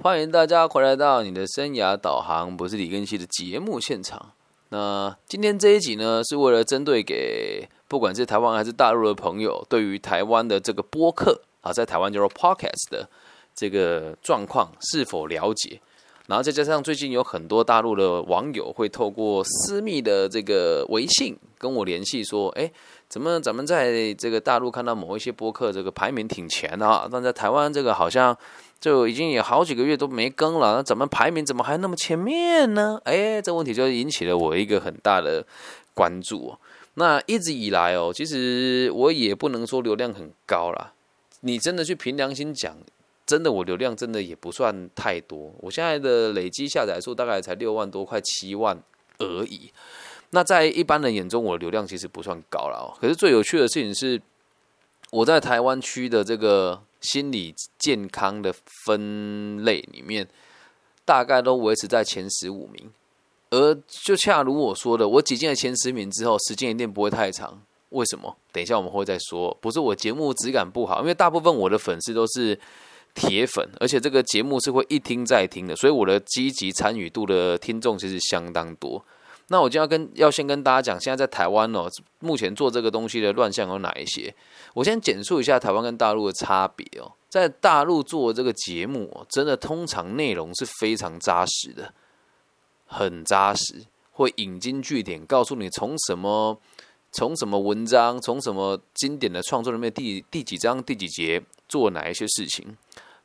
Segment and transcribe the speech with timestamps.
[0.00, 4.30] 欢迎大家回来到你的生涯导航，不是李根熙的节目现场。
[4.68, 13.08] 那今天这一集呢，是为了针对给不管是台湾还是大陆的朋友，对于台湾的这个播客啊，在台湾叫做 Podcast 的
[13.56, 15.80] 这个状况是否了解？
[16.28, 22.70] 然后再加上最近有很多大陆的网友会透过私密的这个微信跟我联系，说：“哎，
[23.08, 28.36] 怎么咱们在这个大陆看到某一些播客这个排名挺前的啊，但在台湾这个好像。”
[28.80, 33.00] 就已经有好几个月都没更了，那怎么排名怎么还那么前面呢？
[33.02, 35.44] 哎，这问题就引起了我一个很大的
[35.94, 36.56] 关注。
[36.94, 40.92] 那一直以来哦，其实我也不能说流量很高啦。
[41.40, 42.76] 你真的去凭良心讲，
[43.26, 45.52] 真的我流量真的也不算太多。
[45.58, 48.80] 我现在的累积下载数大概才六万多，快七万
[49.18, 49.72] 而已。
[50.30, 52.96] 那在一般人眼中，我的流量其实不算高了。
[53.00, 54.22] 可是最有趣的事情是，
[55.10, 56.82] 我在台湾区的这个。
[57.00, 60.26] 心理健康的分类里面，
[61.04, 62.90] 大概都维持在前十五名。
[63.50, 67.62] 而就恰如我说的，我挤进了前十名之后，时间一定不会太长。
[67.90, 68.36] 为什么？
[68.52, 69.56] 等一下我们会再说。
[69.60, 72.58] 不是我节目质感不好，因为大部分我的粉丝都是
[73.14, 79.02] 铁粉，而且这个节目是会一听再听的，所以我的积极参与度的听众其实相当多。
[79.50, 81.88] 那我就要跟要先跟大家讲，现在在台湾哦，
[82.20, 84.34] 目前做这个东西的乱象有哪一些？
[84.74, 87.12] 我先简述一下台湾跟大陆的差别哦。
[87.28, 91.92] 在大陆做这个节目哦，真的通常内容是非常扎实的，
[92.86, 96.58] 很扎实，会引经据典，告诉你从什么
[97.12, 102.76] 从什么文章，从什么经典的创作里面第第几章第几节做哪一些事情。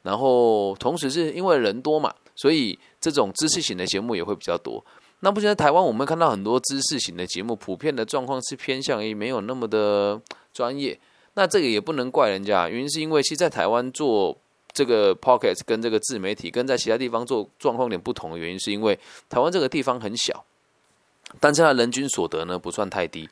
[0.03, 4.83] 然后同时是因为人多嘛，所以这种知识型的节目也会比较多。
[5.23, 10.21] 那目前在台湾，我们看到很多知识型的节目，普遍的状况是偏向于没有那么的
[10.53, 10.99] 专业。
[11.35, 14.37] 那这个也不能怪人家，原因是因为其实在台湾做
[14.73, 20.43] 这个 pocket 跟这个自媒体，跟在其他地方做状况有点不同的原因，是因为台湾这个地方很小，
[21.39, 23.29] 但是它人均所得呢不算太低，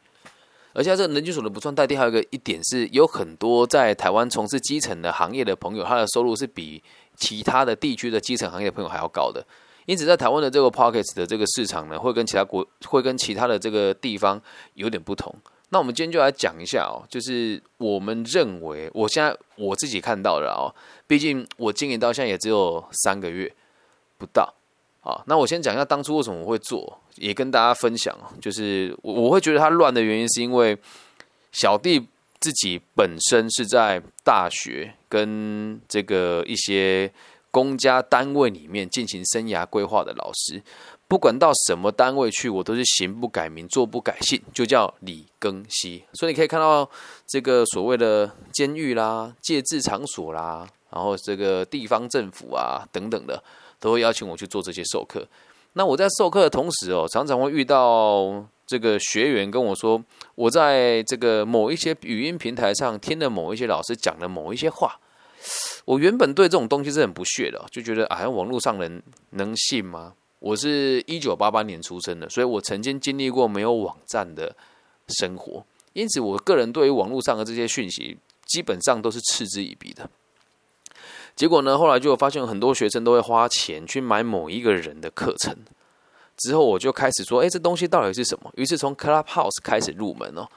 [0.72, 6.82] 而且这人均所得不算太低，还有一个一点是，有很多在台湾从事基层的行业的朋友，他的收入是比
[7.18, 9.46] 其他的地区的基层行业的朋友还要高的。
[9.86, 14.40] 因此，在台湾的这个 pockets 的这个市场呢，会跟其他国会跟其他的这个地方
[14.76, 15.34] 有点不同。
[15.70, 20.70] 那我们今天就来讲一下哦，就是我们认为，我现在我自己看到的哦，
[21.08, 23.52] 毕竟我经营到现在也只有三个月
[24.18, 24.54] 不到
[25.02, 25.24] 啊。
[25.26, 28.16] 那我先讲一下当初为什么我会做，也跟大家分享。
[28.40, 30.78] 就是我我会觉得它乱的原因，是因为
[31.52, 32.06] 小弟
[32.40, 37.12] 自己本身是在大学跟这个一些。
[37.52, 40.64] 公家单位里面进行生涯规划的老师，
[41.08, 46.06] 不管到什么单位去，我都是行不改名，坐不改姓，就叫李庚希。
[46.14, 46.90] 所以你可以看到
[47.28, 53.44] 这个所谓的监狱啦、戒治场所啦，然后这个地方政府啊等等的，
[53.80, 55.28] 都会邀请我去做这些授课。
[55.74, 60.02] 那我在授课的同时哦，常常会遇到这个学员跟我说，
[60.36, 64.98] 我在这个某一些语音平台上听了某一些老师讲的某一些话。
[65.86, 70.14] 我原本对这种东西是很不屑的，就觉得啊，网络上人能信吗？
[70.40, 74.56] 我是一九八八年出生的，所以我曾经经历过没有网站的
[75.08, 75.64] 生活，
[75.94, 80.10] 因此我个人对于网络上的这些讯息，基本上都是嗤之以鼻的。
[81.36, 85.56] 结果呢，后来就发现很多学生都会花钱去买某一个人的课程，
[86.38, 88.52] 之后我就开始说，哎，这东西到底是什么？
[88.56, 90.48] 于是从 Clubhouse 开始入门哦。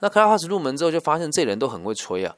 [0.00, 2.34] 那 Clubhouse 入门之后，就发现这人都很会吹啊，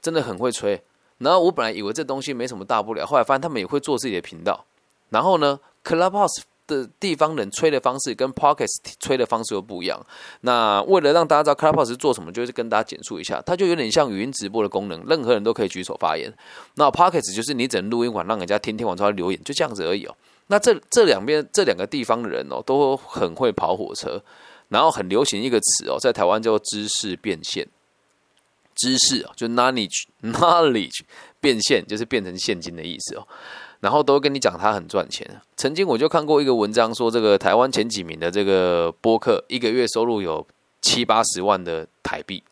[0.00, 0.82] 真的很会吹。
[1.18, 4.64] 然后我本来以为这东西没什么大不了，后来发现他们也会做自己的频道。
[5.10, 9.98] 然后呢，Clubhouse 的地方人吹的方式跟 Pockets 吹的方式又不一样。
[10.42, 16.32] 那为了让大家知道 Clubhouse 做什么，就是跟大家简述一下，它就有点像语音直播的功能，任何人都可以举手发言。
[16.74, 20.14] 那 Pockets 就是你只能录音完，让人家听听完之后留言，就这样子而已哦。
[20.48, 24.22] 那这这两边这两个地方的人哦，都很会跑火车，
[24.68, 27.66] 然后很流行一个词哦，在台湾叫做知识变现。
[28.78, 31.00] 知识啊，就 knowledge knowledge
[31.40, 33.28] 变现，就是变成现金的意思哦。
[33.80, 35.40] 然后都跟你讲他很赚钱。
[35.56, 40.44] 曾经我就看过一个文章，说这个台湾前几名的这个播客，一个月收入有
[40.80, 42.42] 七八十万的台币。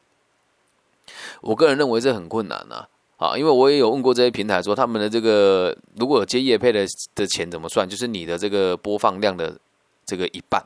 [1.41, 2.87] 我个人认为这很困难呐，
[3.17, 9.59] 啊，因为我也有问过这些平台，说他们的这个如果有接业配的的钱怎么算，就是你的这个播放量的
[10.05, 10.65] 这个一半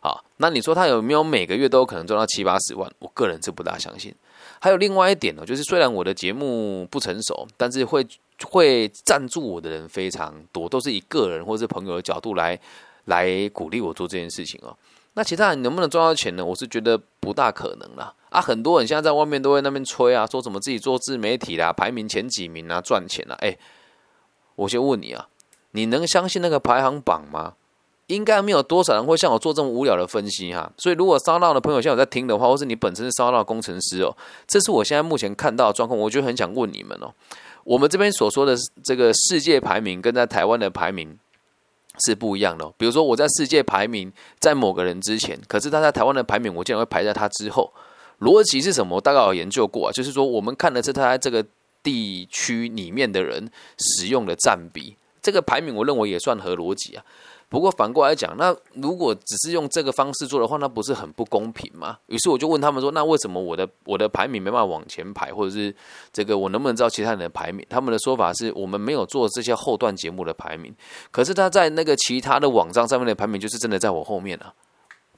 [0.00, 0.20] 啊。
[0.36, 2.90] 那你说他有没有每个月都有可能赚到七八十万？
[2.98, 4.14] 我个人是不大相信。
[4.64, 8.02] 还有另外一点呢，就是虽然我的节目不成熟，但是会
[8.46, 12.58] 会赞助我的人非常多，都是以个人或者是朋友的角度来
[13.04, 14.74] 来鼓励我做这件事情哦。
[15.12, 16.42] 那其他人能不能赚到钱呢？
[16.42, 18.14] 我是觉得不大可能啦。
[18.30, 23.36] 啊，很多人现在在外面都会那边吹啊，说什么自己做自媒体啦，排名前几名啊，赚钱啊。
[23.40, 23.58] 哎，
[24.54, 25.28] 我先问你啊，
[25.72, 27.52] 你能相信那个排行榜吗？
[28.06, 30.70] 应该没有多少人会像我做这么无聊的分析哈。
[30.76, 34.16] 所以如果烧到的朋友现在有在听的话，或是你本身是烧到工程师哦，
[34.46, 37.12] 这是我现在目前看到的状况，我就很想问你们哦，
[37.64, 41.18] 我们这边所说的这个世界排名跟在台湾的排名
[42.04, 42.70] 是不一样的。
[42.76, 47.72] 比如说我在世界排名在某个人之前，可是他在台湾的排名我竟然会排在他之后，
[48.20, 48.96] 逻辑是什么？
[48.96, 51.44] 我大概有研究过啊，就是说我们看的是他在这个。
[51.84, 57.04] 地区里面的人使用的占比，这个排名我认为也算合逻辑啊。
[57.54, 61.96] 不过反过来讲，那如果只是用这个方式做的话，那不是很不公平吗？
[62.06, 65.72] 于是我就问他们说：“那为什么我的我的排名没办法往前排，或者是
[66.12, 70.74] 这个我能不能知道其他人的排名？”他们的说法是我们没有做这些后段节目的排名，
[71.12, 74.52] 可是他在那个其他的网站上面的排名就是真的在我后面啊。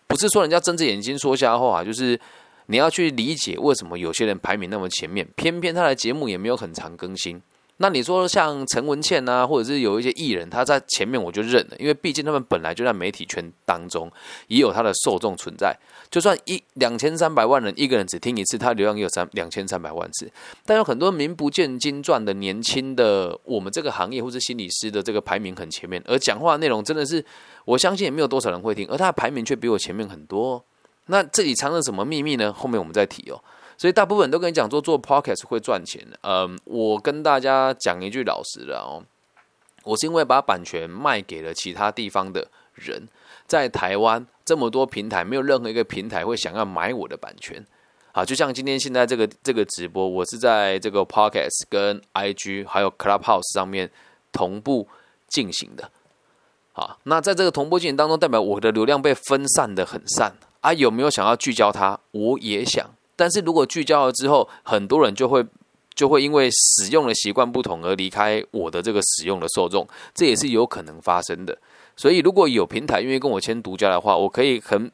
[0.06, 2.20] 不是说人家睁着眼睛说瞎话，就是。
[2.68, 7.40] 你要去理解为什么有些人排名那么前面，偏偏他的节目也没有很常更新。
[7.78, 14.10] 那你说像陈文茜啊，或者是有一些艺人，他在前面我就认了，因为毕竟他们本来就在媒体圈当中
[14.48, 15.76] 也有他的受众存在。
[16.10, 20.30] 就算一两千三百万人一个人只听一次，他流量也有三两千三百万次。
[20.64, 27.22] 但有很多名不见经传的年轻的我们这个行业或是心理师的这个排名很前面，而讲话内容真的是
[27.66, 30.64] 我相信也没有多少人会听，而他的排名却比我前面很多。
[31.08, 32.52] 那这里藏着什么秘密呢？
[32.52, 33.42] 后面我们再提哦。
[33.78, 36.18] 所以大部分都跟你讲说做 podcast 会赚钱的。
[36.22, 39.02] 嗯，我跟大家讲一句老实的哦，
[39.84, 43.08] 我是因为把版权卖给了其他地方的人，
[43.46, 47.64] 在台湾这么多平台，没有任何一个平台会想要买我的版权。
[48.12, 53.90] 啊，就像今天现在这个这个直播，我是在这个 podcast 跟 IG 还有 Clubhouse 上面
[54.32, 54.88] 同步
[55.28, 55.90] 进行的。
[56.72, 60.34] 好，那在这个同步进行当中，代表我的流量被分散的很散。
[60.62, 62.00] 啊，有没有想要聚焦它？
[62.12, 65.44] 我也想，但是如果聚焦了之后，很多人就会
[65.94, 71.56] 就会因为使用的习惯不同而离开我的这个使用的受众，这也是有可能发生的。
[71.96, 74.90] 所以如果有平台愿意跟我签独家的话，我可以很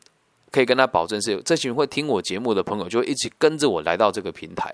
[0.52, 4.72] 可以跟他保证，是这群会听我节目的朋友就会一起跟着我来到这个平台。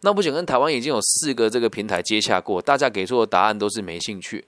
[0.00, 4.44] 那不仅跟台湾已经有四个这个平台接洽过，大家给出的答案都是没兴趣。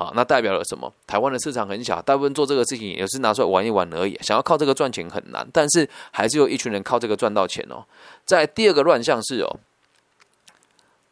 [0.00, 0.90] 好，那代表了什么？
[1.06, 4.18] 台湾的市场很小，大部分做这个事情也是拿出来玩一玩而已。
[4.22, 7.84] 想要靠这个赚钱很难，但是还是有一群人靠这个赚到钱哦。
[8.24, 9.60] 在第二个乱象是哦，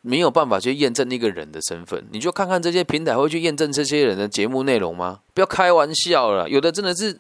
[0.01, 2.03] 没有办法去验证那个人的身份。
[2.11, 5.21] 你就看看这些平台会去验证这些人的节目内容吗？
[5.35, 7.15] 不要开玩笑了，有的真的是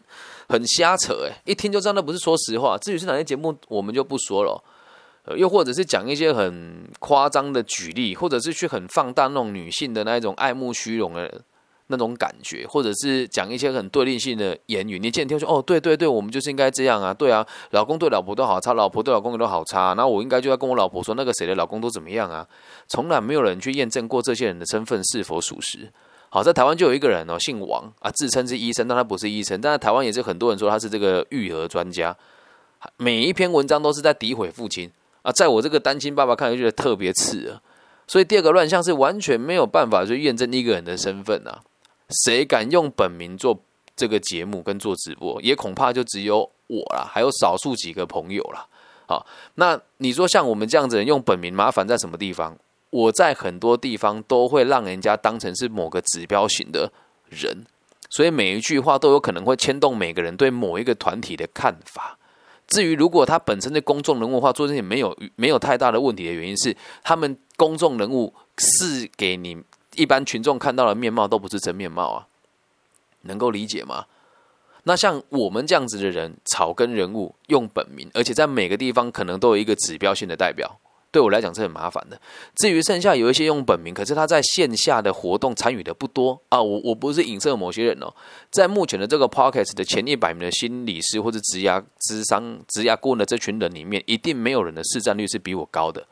[0.48, 2.78] 很瞎扯诶，一听就知道那不是说实话。
[2.78, 4.64] 至于是哪些节目，我们就不说了。
[5.36, 11.42] 又或者是讲一些很夸张的举例，或者是去很放大那种女性的那一种爱慕虚荣的人。
[11.88, 22.46] 那种感觉，或者是讲一些很对立性的言语，你见听说哦，对对对，我们就是应该这样啊，对啊，老公对老婆都好差，老婆对老公也都好差，那我应该就要跟我老婆说，那个谁的老公都怎么样啊？
[22.86, 25.90] 从来没有人去验证过这些人的身份是否属实。
[26.30, 32.14] 好，在台湾就有一个人哦，姓王啊，自称是医生，但他不是医生，但在台湾也是很多人说他是这个育儿专家，
[32.98, 34.90] 每一篇文章都是在诋毁父亲
[35.22, 37.58] 啊，在我这个单亲爸爸看来就觉得特别刺耳。
[38.06, 41.60] 所以第二个乱象是完全没有办法去验证一个人的身份啊。
[42.10, 43.62] 谁敢用本名做
[43.94, 48.66] 这个节目跟做直播，也恐怕就只有我啦，还有少数几个朋友啦。
[49.06, 49.26] 好，
[49.56, 52.56] 那你说像我们这样子人用本名，麻烦在什么地方？
[52.90, 56.90] 我在很多地方都会让人家当成是某个指标型的
[57.28, 57.66] 人，
[58.08, 62.18] 所以每一句话都有可能会牵动每个人对某一个团体的看法。
[62.66, 69.58] 至于如果他本身的公众人物化做这些没有没有太大的问题的原因是，他们公众人物是给你。
[69.98, 72.26] 一般群众看到的面貌都不是真面貌啊，
[73.22, 74.06] 能够理解吗？
[74.84, 80.78] 那像我们这样子的人，草根人物用本名，而且在每个地方可能都有一个指标性的代表，
[81.10, 82.18] 对我来讲是很麻烦的。
[82.54, 88.14] 至于剩下有一些用本名，可是他在线下的活动参与的不多啊，我我不是影射某些人哦，
[88.50, 96.06] 在目前的这个 p o c k e t 的前一百名的心理师或者职涯智商职涯顾问的这群人里面，一定没有人的市占率是比我高的，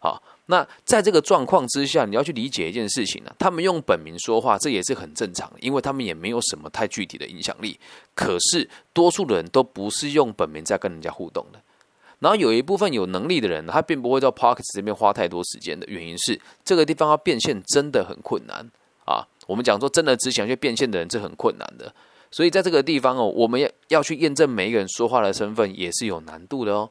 [0.00, 0.22] 好。
[0.50, 3.30] 那在这个状况之下，你要去理解一件事情呢？
[3.38, 7.78] 他们用本名说话，这也是很正常，因为他们也没有什么太具体的影响力。
[8.14, 11.60] 可是多数的人都不是用本名在跟人家互动的。
[12.20, 18.70] 然后有一部分有能力的人，他并不会在 Pocket 这边花太多时间的原因是，这个地方要变现真的很困难
[19.04, 19.28] 啊。
[19.46, 21.94] 我们讲说，真的只想去变现的人是很困难的。
[22.30, 26.90] 所以在这个地方哦，我们要要去验证每一个人说话的身份，也是有难度的哦。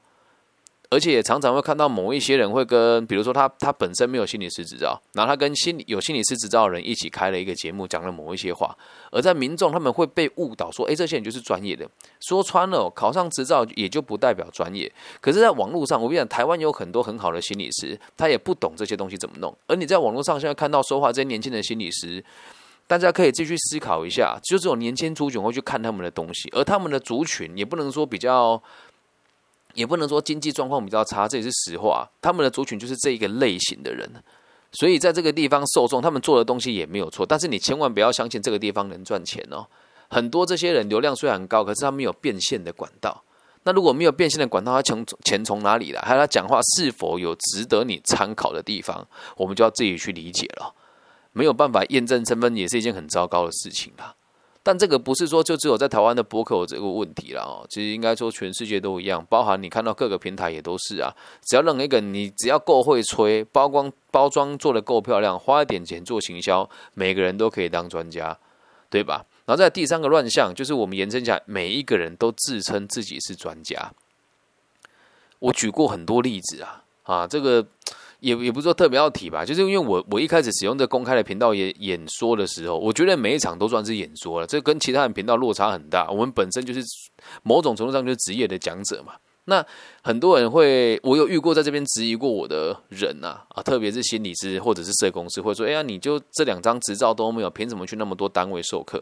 [0.89, 8.75] 而且也常常会看到某一些人会跟，比如说他他本身没有心理师执照，然后他跟心理有心理师执照的人一起开了一个节目，讲了某一些话，
[9.12, 11.86] 而在民众他们会被误导说，诶，这些人就是专业的。
[12.22, 14.91] 说穿了，考上执照也就不代表专业。
[15.20, 19.53] 可是，在网络上，我跟你讲，台湾有很多很好的心理师，他也不懂这些东西怎么弄。
[19.67, 22.24] 而你在网络上现在看到说话这些年轻的心理师，
[22.88, 28.62] 大家可以继续思考一下，就这种年轻族群会去看他们的东西，而他们的族群也不能说比较。
[29.78, 32.10] 也不能说经济状况比较差，这也是实话。
[32.20, 34.12] 他们的族群就是这一个类型的人，
[34.72, 37.24] 所以在这个地方受众，他们做的东西也没有错。
[37.24, 39.68] 但是你千万不要相信这个地方能赚钱哦。
[40.10, 43.24] 很多这些人流量虽然高，可是他没有变现的管道。
[43.64, 46.02] 那如果没有变现的管道，他从钱从哪里来？
[46.02, 49.08] 还有他讲话是否有值得你参考的地方？
[49.36, 50.74] 我们就要自己去理解了。
[51.34, 54.16] 没有办法验证身份，也是一件很糟糕的事情啦。
[54.68, 61.10] 但这个不是说就只有在台湾的博客有这个问题了哦，其实应该说全世界都一样，包含你看到各个平台也都是啊。
[61.46, 68.38] 只要任何一个你只要够会吹，包光包装做的够漂亮，花一点钱做行销，每个人都可以当专家，
[68.90, 69.26] 对吧？
[69.46, 73.94] 然后在第三个乱象，就是我们延伸下，每一个人都自称自己是专家。
[75.40, 77.66] 我举过很多例子啊，啊，这个。
[78.20, 86.10] 也也不是说特别要提吧，就是因为我我一开始使用这公开的频道演演说的时候，我觉得每一场都算是演说了，这跟其他的频道落差很大。
[86.10, 86.82] 我们本身就是
[87.44, 89.14] 某种程度上就是职业的讲者嘛。
[89.50, 89.66] 那
[90.02, 99.02] 很多人会，我有遇过在这边质疑过我的人呐啊，特别是心理师或者是社公司，会说：哎呀，你就这两张执照都没有，凭什么去那么多单位授课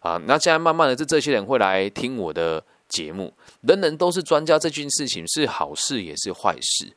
[0.00, 0.16] 啊？
[0.26, 6.90] 那现在慢慢的，这这些人会来听我的节目，人人都是专家，这件事情是好事也是坏事。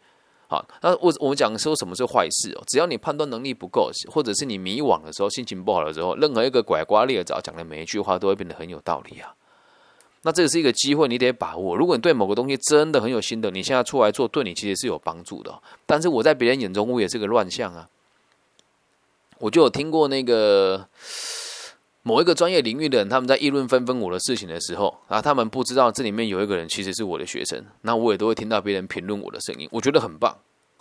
[0.50, 2.63] 好，那我我们讲说什么是坏事哦？
[2.68, 9.36] 只要你判断能力不够，或者是你迷惘的时候，心情不好的时候，任何一个拐瓜裂枣讲的每一句话都会变得很有道理啊。
[10.24, 11.75] 那这个是一个机会，你得把握。
[11.75, 15.54] 如果你对某个东西真的很有心得，你现在出来做，对你其实是有帮助的。
[15.86, 17.88] 但是我在别人眼中，我也是个乱象啊。
[19.39, 20.88] 我就有听过那个
[22.08, 30.34] 某一个专业领域的人，他们在议论纷纷我的事情的时候，啊，他们不知道这里面有一个人其实是我的学生，那我也都会听到别人评论我的声音，我觉得很棒。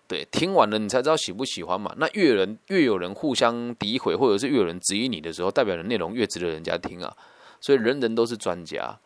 [0.07, 1.93] 对，听完了你才知道喜不喜欢嘛。
[1.97, 7.13] 那越人越有人互相诋毁，或者是越有人质疑你的时候，代表的内容越值得人家听啊。
[7.61, 8.97] 所以人人都是专家。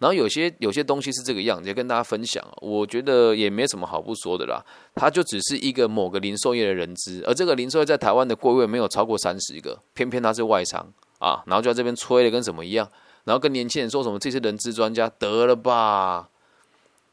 [0.00, 2.46] 然后有些有些东西是这个样子，跟大家分享。
[2.60, 4.62] 我觉得也没什么好不说的啦。
[4.94, 12.90] 他就只是一个某个零售业的人资，而这个零售业在台湾的柜位没有超过三十个，偏偏他是外商啊，然后就在这边吹的跟什么一样，
[13.22, 16.28] 然后跟年轻人说什么这些人资专家得了吧。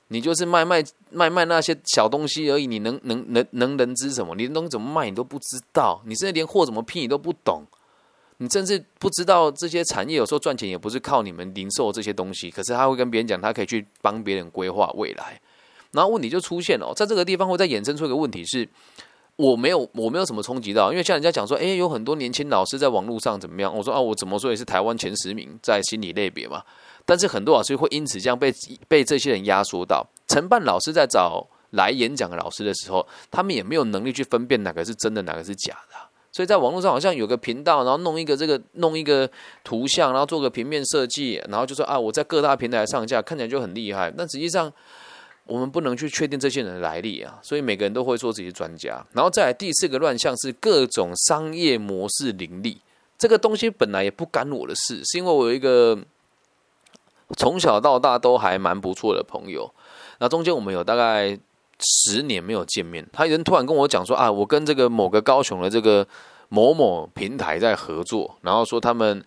[0.08, 4.34] 你就是卖卖卖卖那些小东西而已，你能能能能人知什么？
[4.36, 7.64] 你的东西怎么卖你都不知道，你甚至连货怎么拼你都不懂，
[8.38, 15.42] 你甚至不知道这些产业有时候赚钱也不是靠你们零售这些东西，可是他会跟别人讲，他可以去帮别人规划未来，
[15.92, 18.70] 然后问题就出现了，在这个地方会再衍生出一个问题是。
[19.38, 23.72] 我没有，我没有什么冲击到，因为像人家讲说，哎，有很多年轻老师在网络上怎么样？
[23.74, 26.64] 我说啊，我怎么说也是台湾前十名在心理类别嘛。
[27.06, 28.52] 但是很多老师会因此这样被
[28.88, 30.06] 被这些人压缩到。
[30.28, 35.96] 承办老师在找来演讲的老师的时候，他们也没有能力去分辨哪个是真的，哪个是假的。
[36.32, 39.30] 所以在网络上好像有个频道，然后弄一个这个弄一个
[39.64, 44.12] 图像，然后做个平面设计，然后就说啊，我在各大平台上架，看起来就很厉害。
[44.18, 44.74] 但实际上。
[45.48, 49.06] 我们不能去确定这些人的来历啊，所以每个人都会说自己是专家。
[49.14, 52.78] 然后再来第四个乱象是各种商业模式林立，
[53.18, 55.98] 这个东西本来也不干我的事，是因为我有一个
[57.36, 59.74] 从小到大都还蛮不错的朋友，
[60.20, 61.38] 那中间我们有大概
[61.80, 66.08] 十年没有见面，他有人突然跟我讲说啊，我跟这个某个高雄的这个
[66.50, 69.24] 某某平台在合作，然后说他们。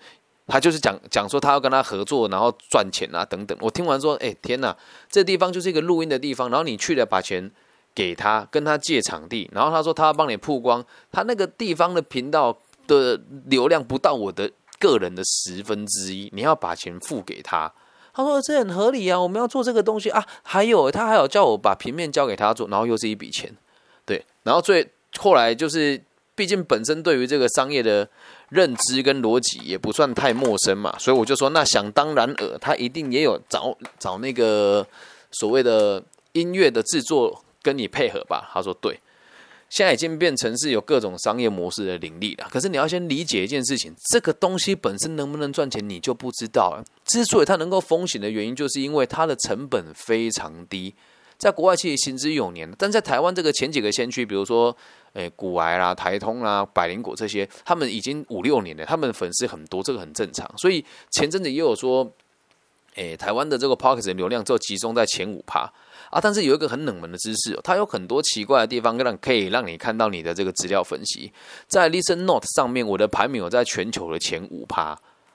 [0.50, 3.57] 他就是讲讲说他要跟他合作，然后赚钱啊等等。
[3.61, 4.76] 我听完说，哎天哪，
[5.09, 6.50] 这地方就是一个录音的地方。
[6.50, 7.49] 然后你去了，把钱
[7.95, 9.49] 给他，跟他借场地。
[9.54, 16.28] 然后他说他要帮你曝光，他那个地方的频道的流量不到我的个人的十分之一。
[16.35, 17.73] 你要把钱付给他。
[18.12, 20.26] 他说这很合理啊，我们要做这个东西啊。
[20.42, 23.57] 还有他还有叫我把平面交给他做，然后又是一笔钱。
[24.04, 26.02] 对，然后最后来就是，
[26.35, 28.09] 毕竟本身对于这个商业的。
[28.50, 34.87] 认知跟逻辑也不算太陌生嘛，所以我就说，那想当然尔，他一定也有找找那个
[35.30, 36.02] 所谓的
[36.33, 38.50] 音乐的制作跟你配合吧。
[38.52, 38.99] 他说对，
[39.69, 42.49] 现在已经变成是有各种商业模式的林立了。
[42.50, 46.85] 可是你要先理解一件事情，这个东西本身能不能赚钱，你就不知道了。
[47.04, 50.95] 之所以它能够风险的原因，就是因为它的成本非常低。
[51.40, 54.76] 在国外其实行之有年，但在台湾这个前几个先驱，比如说，
[55.14, 60.47] 诶，古癌啦、台通啦、百灵果这些，他们已经五六年了，他们粉丝很多，这个很正常。
[60.59, 62.06] 所以前阵子也有说，
[62.97, 65.61] 诶，台湾的这个 p o c k e t 流量就集中在前五趴
[66.11, 66.20] 啊。
[66.20, 71.32] 但是有一个很冷门的知识，它有很多奇怪的地方，让可以让你看到你的这个资料分析。
[71.66, 74.94] 在 Listen Note 上面，我的排名有在全球的前五趴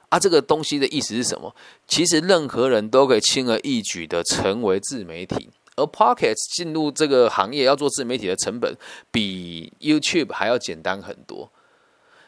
[0.09, 0.19] 啊。
[0.19, 1.55] 这个东西的意思是什么？
[1.87, 8.75] 其实任何人都可以轻而易举的成为自媒体，而 Pocket 进入这个行业要做自媒体的成本
[9.11, 11.51] 比 YouTube 还要简单很多。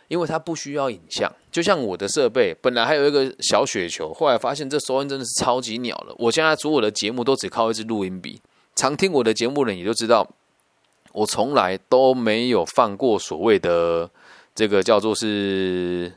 [0.10, 6.16] 因为它不需要影像，就像我的设备本来还有一个小雪球，后来发现这收音真的是超级鸟了。
[6.18, 8.42] 我现在做我的节目都只靠一支录音笔，
[8.74, 10.26] 常听我的节目的人也就知道，
[11.12, 14.10] 我从来都没有放过所谓的
[14.56, 16.10] 这个叫做是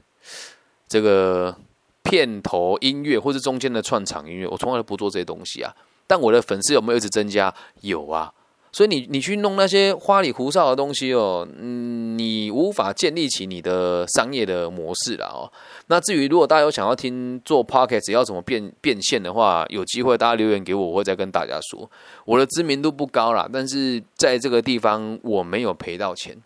[0.87, 1.57] 这个
[2.05, 5.75] 片头音乐或是中间的串场音乐，我从来都不做这些东西啊。
[6.11, 7.55] 但我的粉丝有没有一直增加？
[7.83, 8.33] 有啊。
[8.73, 15.47] 所以你你去弄那些花里胡哨的东西哦，嗯，你无法建立起你的商业的模式了哦。
[15.87, 21.89] 那至于如果大家有想要听做 p o c k e t 要怎么变变现的话，有机会大家留言给我，我会再跟大家说。
[22.25, 26.37] 我的知名度不高啦，但是在这个地方我没有赔到钱，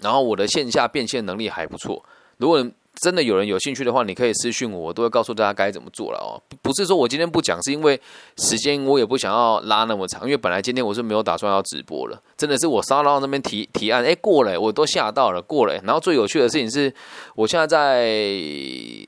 [0.00, 2.02] 然后我的线下变现能力还不错。
[2.38, 2.66] 如果
[3.00, 6.36] 真的有人有兴趣的话，你可以私信我，我都会告诉大家该怎么做了哦。
[6.60, 7.98] 不是说我今天不讲，是因为
[8.36, 12.22] 时间我也不想要拉那么长，因为本来今天我是没有打算要直播了。
[12.36, 15.74] 真的是我沙拉那边提提案，哎，过了，我都吓到了，过了。
[15.82, 16.92] 然后最有趣的事情是，
[17.34, 18.04] 我现在在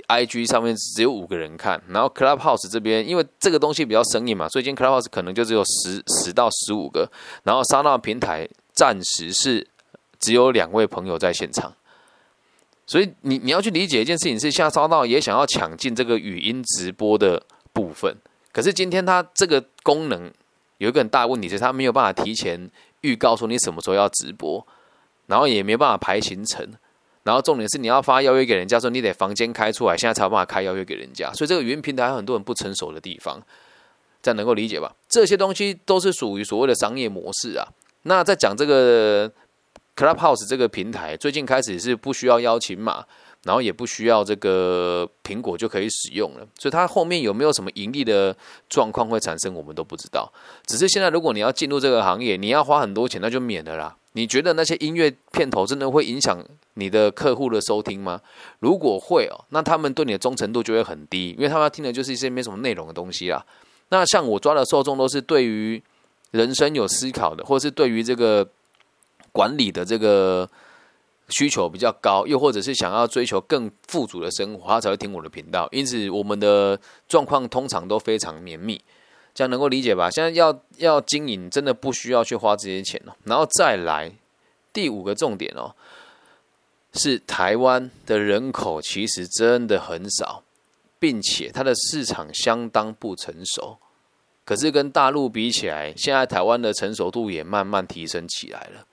[0.09, 7.11] IG 上面只有五个人看，然后 Clubhouse 这边因为这个东西比较生硬嘛，所以今天 Clubhouse 可能就只有十十到十五个，
[7.43, 9.67] 然后沙拉平台暂时是
[10.19, 11.75] 只有两位朋友在现场。
[12.93, 18.15] 所以你你要去理解一件事情，是下烧到也想要抢进这个语音直播的部分，
[18.53, 20.31] 可是今天它这个功能
[20.77, 22.71] 有一个很大的问题，是它没有办法提前
[23.01, 24.67] 预告说你什么时候要直播，
[25.25, 26.71] 然后也没有办法排行程，
[27.23, 33.41] 然后重点是你要发邀约给人家，说你得房间开出来，现在才有办法开邀约给人家，所以这个语音平台有很多人不成熟的地方，
[34.21, 34.95] 这样能够理解吧？
[35.09, 37.67] 这些东西都是属于所谓的商业模式啊。
[38.03, 39.33] 那在讲这个。
[39.95, 43.05] Clubhouse 这个平台最近开始是不需要邀请码，
[43.45, 48.35] 然后也不需要这个苹果就可以使用了，所以它后面有没有什么盈利的
[48.71, 50.33] 状况会产生，我们都不知道。
[50.65, 53.95] 只是现在如果你要进入这个行业，你要花很多钱，那就免了啦。
[54.15, 56.43] 你觉得那些音乐片头真的会影响
[56.75, 58.21] 你的客户的收听吗？
[58.61, 63.45] 如果会哦，那他们对你的忠诚度就会很低，因为他们要听的就是一些没什么内容的东西啦。
[63.91, 65.83] 那像我抓的受众都是对于
[66.31, 68.49] 人生有思考的，或是对于这个。
[69.33, 70.49] 管理的这个
[71.29, 75.67] 需求比较高，又或者是想要追求更富足的生活，他才会听我的频道。
[75.73, 78.81] 因此，我们的状况通常都非常绵密，
[79.35, 80.11] 这样能够理解吧？
[80.11, 83.13] 现在要要经营，真的不需要去花这些钱哦。
[83.25, 84.13] 然后再来
[84.73, 85.75] 第五个重点哦，
[86.93, 90.43] 是台湾的人口其实真的很少，
[90.99, 93.79] 并且它的市场相当不成熟。
[94.45, 98.85] 可是跟大陆比起来，现在台湾的成熟度也慢慢提升起来了。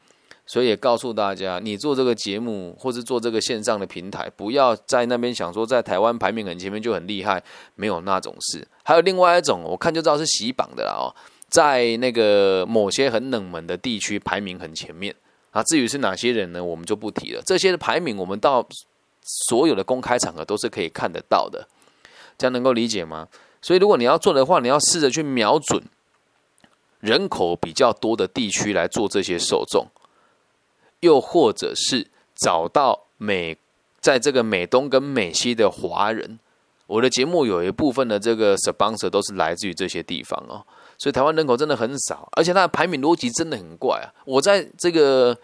[0.51, 7.43] 所以也告诉大家，你做这个节目或是做这个线上的平台，不要在那边想说在台湾排名很前面就很厉害，
[7.75, 8.67] 没有那种事。
[8.83, 11.13] 还有另外一种，我看就知道是洗榜的啦哦，
[11.49, 15.13] 在那个某些很冷门的地区排名很前面
[15.51, 15.62] 啊。
[15.62, 17.43] 至于是哪些人呢，我们就不提了。
[17.45, 18.67] 这些的排名，我们到
[19.47, 21.67] 所有的公开场合都是可以看得到的，
[22.39, 23.27] 这样能够理解吗？
[23.62, 25.83] 所以如果你要做的话，你要试着去瞄准
[27.01, 29.85] 人口比较多的地区来做这些受众。
[31.01, 33.57] 又或者是找到美，
[33.99, 36.39] 在这个美东跟美西的华人，
[36.88, 40.65] 我的节目有一部分的这个 sponsor 都是来自于这些地方哦，
[40.97, 44.07] 所以台湾人口真的很少，而且它的排名逻辑真的很怪啊！
[44.25, 45.38] 我在这个，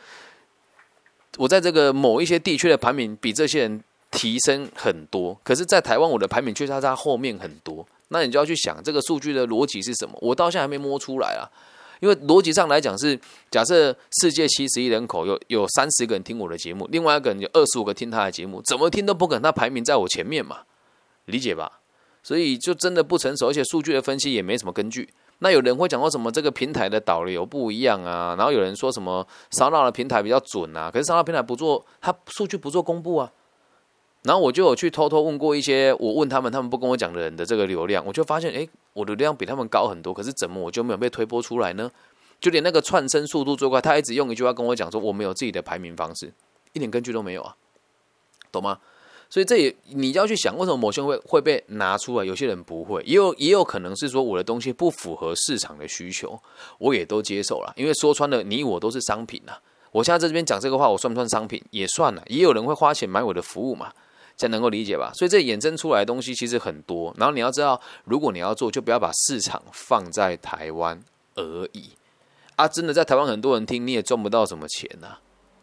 [1.38, 10.18] 我在这个某一些地区的排名比这些人提升很多，可是，在台湾我的排名却在他后面很多，那你就要去想这个数据的逻辑是什么？
[10.22, 11.44] 我到现在还没摸出来啊！
[12.00, 20.60] 因为逻辑上来讲是，假设世界七十亿人口有有三十个人听我的节目，另外一个人有二十五个听他的节目，怎么听都不可能他排名在我前面嘛，
[21.26, 21.80] 理解吧？
[22.24, 25.08] 所以就真的不成熟，而且数据的分析也没什么根据。
[25.40, 33.32] 那有人会讲说什么这个平台的导流不一样啊，然后有人说什么烧脑的平台比较准啊，可是烧脑平台不做，它数据不做公布啊。
[34.26, 41.92] 然后我就有去偷偷问过一些我问他们，他们不跟我讲的人的这个流量，我就发现，哎，我的流量比他们高很多，可是怎么我就没有被推播出来呢？
[42.42, 46.34] 就连那个串升速度最快，他一直用一句话跟我讲说，我没有自己的排名方式，
[46.74, 47.56] 一点根据都没有啊，
[48.52, 48.80] 懂吗？
[49.30, 56.40] 所以这也你要去想，为什么某些会会被拿出来，有些人不会，也有也有可能是说我的东西不符合市场的需求，
[56.80, 59.54] 我也都接受了，因为说穿了，你我都是商品呐。
[59.92, 61.64] 我现在在这边讲这个话，我算不算商品？
[61.72, 63.94] 也算了，也有人会花钱买我的服务嘛。
[64.38, 65.12] 这能够理解吧？
[65.14, 67.14] 所以这衍生出来的东西其实很多。
[67.18, 71.02] 然后你要知道，如果你要做，就不要把市场放在台湾，
[71.36, 71.92] 而已。
[72.56, 75.18] 啊，真的在台湾很多人听，你也赚不到什么钱呐。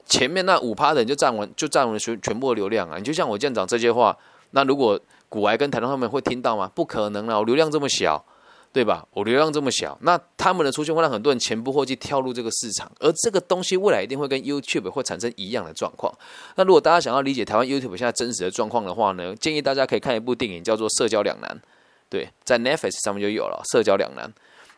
[0.05, 2.99] 前面那五趴的人就占完，就占完全全部的流量啊。
[2.99, 4.17] 你就像我舰长这些话，
[4.51, 6.71] 那如果古埃跟台东他们会听到吗？
[6.75, 8.25] 不可能啊，我流量这么小。
[8.73, 9.07] 对吧？
[9.13, 16.13] 我流量这么小，那他们的出现会让很多人前仆后继跳入这个市场，而这个东西未来一定会跟 YouTube 会产生一样的状况。
[16.57, 21.51] 那如果大家想要理解台湾 YouTube 现在真实的状况的话呢，建议大家可以看一部电影叫做《社交两难》，
[22.09, 24.27] 对，在 Netflix 上面就有了《社交两难》。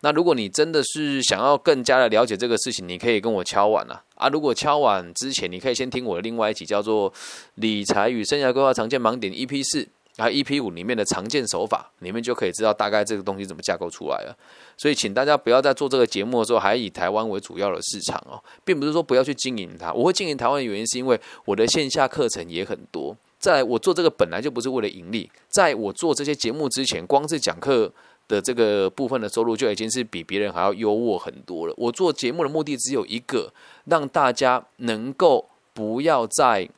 [0.01, 4.29] 那如果你真的是想要更加的了解这个事情，你可以跟我敲碗啊啊！
[4.29, 7.11] 如果敲碗之前，你可以先听我的另外一集叫做
[7.55, 9.89] 《理财与生涯规划常见盲点》EP 四。
[10.17, 14.37] 还有 EP 五里面的常见手法，你们就可以知道大概这个东西怎么架构出来了。
[14.77, 19.93] 所以，请大家不要在做这个节目的时候还以台湾为主要的市场哦，并不是说不要去经营它。
[19.93, 23.17] 我会经营台湾的原因是因为我的线下课程也很多。
[23.41, 27.93] 在我做这个本来就不是为了盈利，在我做这些节目之前，光是讲课
[28.29, 31.75] 的这个部分的收入就已经是比别人还要优渥很多了。
[31.77, 33.53] 我做节目的目的只有一个，
[33.87, 36.71] 让大家能够不要在。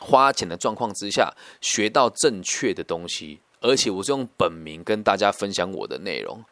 [0.00, 6.42] 花钱的状况之下，学到正确的东西，而且我是用本名跟大家分享我的内容。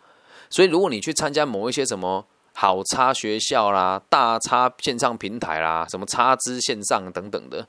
[0.51, 7.67] 所以，如果你去参加某一些什么好差学校啦、大差线上平台啦、什么差资线上等等的，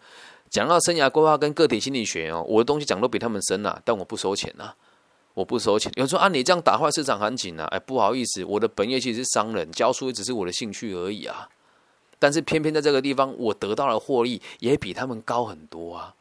[0.50, 4.74] 讲到生涯规划跟个体心理学哦，我的东西讲都比他们深呐，但我不收钱呐，
[5.34, 5.92] 我不收钱。
[5.96, 7.66] 有人说啊，你这样打坏市场行情啊？
[7.72, 11.48] 哎，不好意思，我的本业其实是商人，教书只是我的兴趣而已啊。
[12.20, 16.14] 但是偏偏在这个地方，我得到的获利也比他们高很多啊！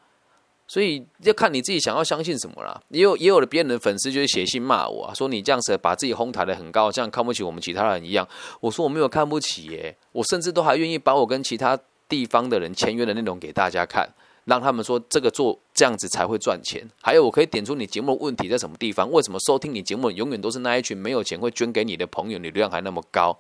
[0.67, 2.81] 所以要看你自己想要相信什么啦。
[2.91, 8.29] 也有也有的别人的粉丝就是写信骂我，说你这样子把自己哄抬的很高，这样看不起我们其他人一样。
[8.61, 14.09] 我说我没有看不起耶，我甚至都还愿意把我跟其他地方的人签约的内容给大家看，
[14.45, 16.87] 让他们说这个做这样子才会赚钱。
[17.01, 23.39] 还有我可以点出你节目问题在什么地方，为什么收听你节目永远都是那一群没有钱会捐给你的朋友，你流量还那么高？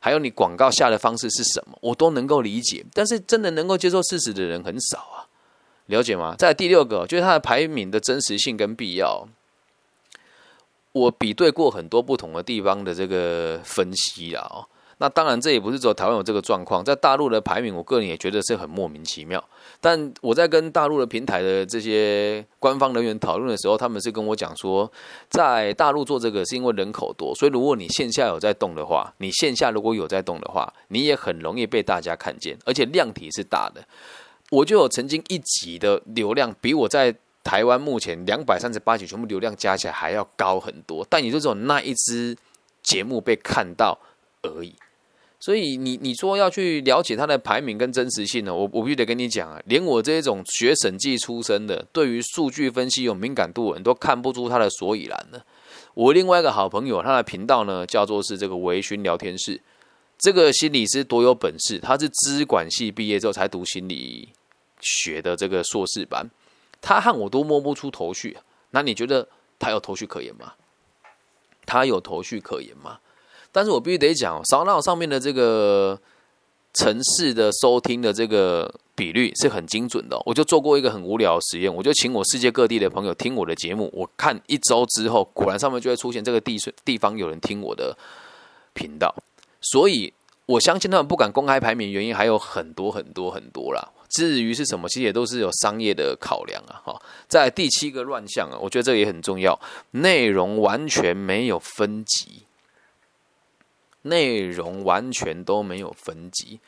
[0.00, 5.26] 还有你广告下的方式是什么，我都能够理解，但是真的能够接受事实的人很少啊，
[5.86, 6.34] 了解吗？
[6.38, 9.26] 在第六个，就是它的排名的真实性跟必要，
[10.92, 14.66] 我比对过很多不同的地方的这个分析啊。
[15.00, 19.42] 那当然，这也不是只有台湾有这个状况，在大陆的排名，我个人也觉得是很莫名其妙。
[19.80, 24.90] 但我在跟大陆的平台的这些官方人员讨论的时候，他们是跟我讲说，
[25.30, 33.80] 在大陆做这个是因为人口多，所以如果你线下有在动的话，你线下如果有在动的话，你也很容易被大家看见，而且量体是大的。
[34.50, 37.14] 我就有曾经一集的流量比我在
[37.44, 42.36] 台湾目前两百三十八集全部流量加起来还要高很多，但你就只有那一支
[42.82, 43.98] 节目被看到
[44.42, 44.74] 而已。
[45.40, 48.52] 所以你你说要去了解它的排名跟真实性呢？
[48.54, 55.40] 我我必须得跟你讲啊，连我这种学审计出身的，对于数据分析有敏感度的都看不出它的所以然呢。
[55.94, 59.60] 我另外一个好朋友，他的频道呢叫做是这个微醺聊天室，
[60.18, 64.28] 这个心理师多有本事，他是资管系毕业之后才读心理
[64.80, 66.28] 学的这个硕士班，
[66.80, 68.36] 他和我都摸不出头绪。
[68.70, 70.54] 那你觉得他有头绪可言吗？
[71.64, 72.98] 他有头绪可言吗？
[73.58, 75.98] 但是我必须得讲，扫脑上面的这个
[76.74, 80.16] 城市的收听的这个比率是很精准的。
[80.24, 87.98] 我就做过一个很无聊的实验，我就请我世界各地的朋友听我的节目，我看一周之后，果然上面就会出现这个地地方有人听我的
[88.74, 89.12] 频道。
[89.60, 90.12] 所以
[90.46, 93.88] 我相信他们不敢公开排名，原因还有很多很多很多啦。
[94.08, 96.80] 至于是什么，其实也都是有商业的考量啊。
[96.84, 99.58] 哈，在第七个乱象啊，我觉得这个也很重要，
[99.90, 102.44] 内容完全没有分级。
[104.02, 106.60] 内容完全都没有分级，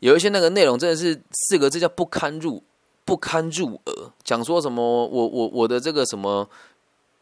[0.00, 2.62] 有一些那个内容真的是四个字叫不堪入
[3.04, 4.10] 不堪入耳。
[4.22, 6.48] 讲说什么我我我的这个什么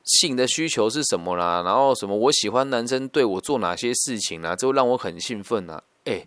[0.04, 5.80] 性的需求是什么啦，然后什么我喜欢男生对我做哪些事情啊，就让我很兴奋啊。
[6.04, 6.26] 哎，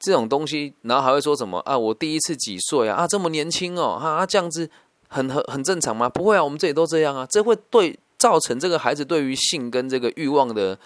[0.00, 1.78] 这种东西，然后还会说什么啊？
[1.78, 2.96] 我第一次几岁啊？
[2.96, 3.92] 啊，这么年轻哦？
[3.92, 4.68] 啊，这样子
[5.08, 6.08] 很很很正常吗？
[6.08, 7.24] 不会啊，我们这里都这样啊。
[7.30, 10.76] 这会对造成这个孩子对于性跟这个欲望的。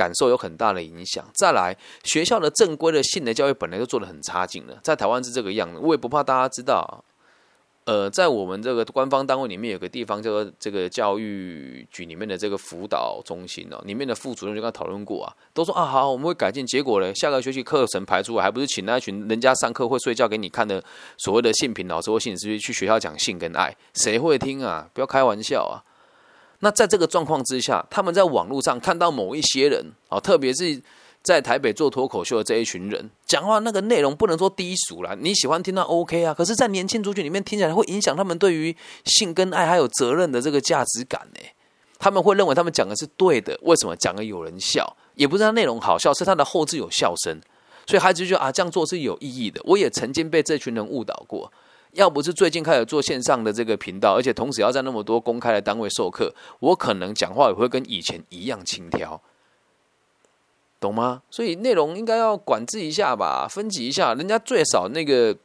[0.00, 1.22] 感受有很大的影响。
[1.34, 5.78] 再来，学校的正规的性的教育本来就做的很差劲了，在台湾是这个样子。
[5.78, 7.04] 我也不怕大家知道，
[7.84, 16.64] 呃，在我们这个官方单位里面有个地方叫做这个教育局里面的这个辅导中心哦，里面的副主任就跟他讨论过啊，都说啊好，我们会改进。
[16.64, 20.82] 结果呢，下个学期课程排出来，还不是请那群人家上课会睡觉给你看的
[21.18, 24.88] 所谓的性平老师或性师去学校讲性跟爱，谁会听啊？
[24.94, 25.84] 不要开玩笑啊！
[26.60, 30.80] 那在这个状况之下，他们在网络上看到某一些人啊，特别是
[31.22, 35.16] 在台北做脱口秀的这一群人讲话，那个内容不能说低俗了。
[35.16, 41.40] 你喜欢听到 OK 啊，可是，在年轻族群里面听起来会影响他们对于性跟爱还有责任的这个价值感呢。
[41.98, 44.96] 他们会认为他们讲的是对的，为什么讲的有人笑？
[45.14, 47.38] 也不是他内容好笑，是他的后置有笑声，
[47.86, 49.60] 所以孩子就觉得啊，这样做是有意义的。
[49.64, 51.52] 我也曾经被这群人误导过，
[51.92, 59.20] 要不是最近开始做线上的这个频道，而且同时要在那么多公开的单位授课，我可能讲话也会跟以前一样轻佻。
[60.78, 61.20] 懂吗？
[61.30, 64.14] 所以内容应该要管制一下吧，分级一下。
[64.14, 65.36] 人家最少那个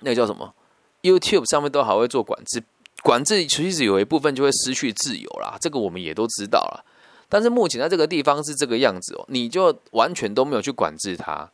[0.00, 0.54] 那个叫什么
[1.00, 2.62] ？YouTube 上面都还会做管制，
[3.02, 5.56] 管制其实有一部分就会失去自由啦。
[5.58, 6.84] 这个我们也都知道了。
[7.30, 11.50] 但是目前在这个地方是这个样子哦，你就完全都没有去管制它。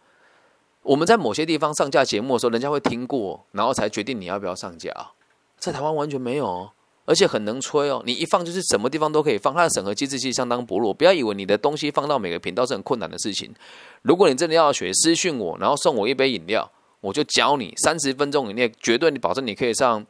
[0.84, 4.94] 我们在某些地方上架节目的时候，人家会听过，然后才决定你要不要上架。
[5.58, 6.70] 在台湾完全没有。
[7.06, 10.94] 而且很能吹哦，你一放就是什么地方都可以放，它的审核机制其实相当薄弱。
[10.94, 13.54] 不要以为你的东西放到每个频道是很困难的事情。
[14.00, 20.02] 如果你真的要学，私讯我，然后送我一杯饮料，我就教你三十分钟以内，绝对你保证你可以上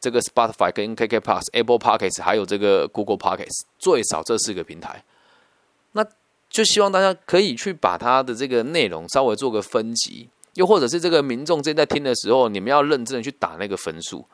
[0.00, 5.04] 这个 Spotify 跟 KK Plus、Apple Podcasts，还有这个 Google Podcasts，最少这四个平台。
[6.52, 14.24] 就希望大家可以去把它的这个内容稍微做个分级，又或者是这个民众正在听的时候，你们要认真的去打那个分数。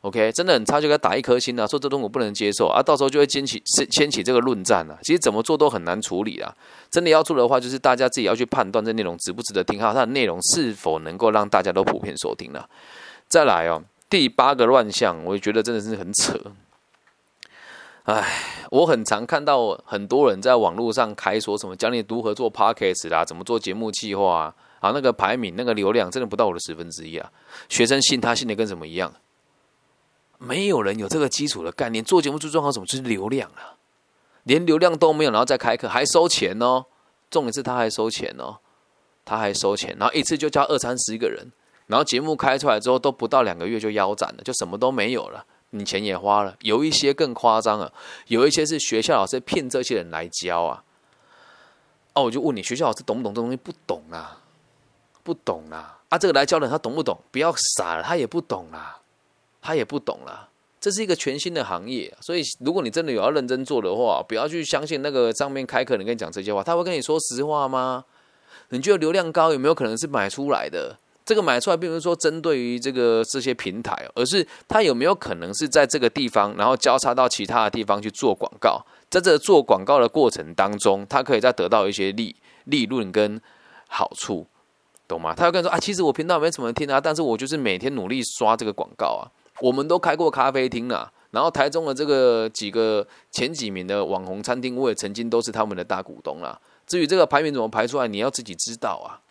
[0.00, 1.66] OK，真的很差就给他打一颗星啊！
[1.66, 4.96] 说这东西我不能接受啊，到时候就会掀起掀起这个论战啊。
[5.02, 6.50] 其实怎么做都很难处理啊。
[6.90, 12.66] 真的要做的话，就是大家自己要去判断这内容值不值得听，还有它的内容是否能够让大家都普遍收听了。
[13.28, 16.40] 再来哦，第八个乱象，我觉得真的是很扯。
[18.04, 27.30] 唉，我很常看到很多人在网络上开说什么教你如何做 Podcast 啦，怎么做节目计划啊，啊，那个排名那个流量真的不到我的十分之一啊。
[27.68, 29.12] 学生信他信的跟什么一样？
[30.38, 32.86] 没有人有这个基础的概念，做节目最重要什么？
[32.86, 33.76] 就是流量啊！
[34.44, 36.86] 连流量都没有，然后再开课还收钱哦。
[37.28, 38.56] 重点是他还收钱哦，
[39.24, 41.52] 他还收钱，然后一次就教二三十个人，
[41.88, 46.56] 然后节目开出来之后都不到两个月就腰斩了，就什么都没有了，你钱也花了。
[46.60, 47.92] 有一些更夸张了，
[48.28, 50.84] 有一些是学校老师骗这些人来教啊。
[52.14, 53.56] 哦，我就问你，学校老师懂不懂这东西？
[53.56, 54.40] 不懂啊，
[55.22, 55.98] 不懂啊。
[56.08, 57.18] 啊，这个来教的他懂不懂？
[57.30, 58.98] 不要傻了，他也不懂啊。
[59.62, 60.48] 他也不懂啦，
[60.80, 68.06] 这是一个全新的行业，所以如果你真的有要认真做的话，不要去相信那个上面开课人跟你讲这些话，他会跟你说实话吗？
[68.70, 70.96] 你觉得流量高有没有可能是买出来的？
[71.30, 83.40] 这个买出来并不是说针对于这个这些平台，而是他有没有可能是在这个地方，然后交叉到其他的地方去做广告，在这做广告的过程当中，他可以再得到一些利利润跟
[83.86, 84.44] 好处，
[85.06, 85.32] 懂吗？
[85.32, 89.30] 他会跟说啊，其实我频道没什么听啊，但是我就是每天努力刷这个广告啊。
[89.60, 96.60] 我们都开过咖啡厅了，然后台中的这个几个前几名的网红餐厅，我也曾经都是他们的大股东啦。
[96.88, 99.22] 至于这个排名怎么排出来，你要自己知道啊，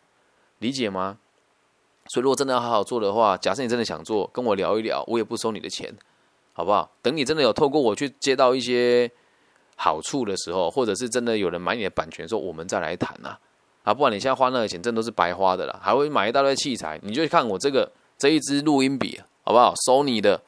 [0.60, 1.18] 理解吗？
[2.10, 5.90] 所以如果真的要好好做的话，假设你真的想做，跟我聊一聊，我也不收你的钱，
[6.54, 6.92] 好不好？
[7.02, 9.10] 等你真的有透过我去接到一些
[9.76, 13.38] 好处的时候，或者是真的有人买你的版权，说我们再来谈呐。
[13.84, 19.22] 啊，不然你现在花那个钱，真的都是白花的了，还会买一大堆器材，你就看我这个这一支录音笔。
[19.42, 19.74] 好不好？
[19.84, 20.40] 收你的